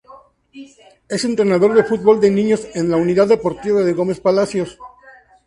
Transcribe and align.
Es 1.09 1.23
entrenador 1.25 1.75
de 1.75 1.83
fútbol 1.83 2.19
de 2.19 2.31
niños 2.31 2.67
en 2.73 2.89
la 2.89 2.97
Unidad 2.97 3.27
Deportiva 3.27 3.81
de 3.81 3.93
Gómez 3.93 4.19
Palacio. 4.19 4.65